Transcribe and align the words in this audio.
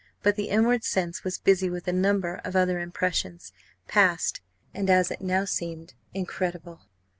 But 0.23 0.35
the 0.35 0.49
inward 0.49 0.83
sense 0.83 1.23
was 1.23 1.37
busy 1.37 1.69
with 1.69 1.87
a 1.87 1.93
number 1.93 2.41
of 2.43 2.55
other 2.55 2.79
impressions, 2.79 3.53
past, 3.87 4.41
and, 4.73 4.89
as 4.89 5.11
it 5.11 5.21
now 5.21 5.45
seemed, 5.45 5.93
incredible. 6.11 6.81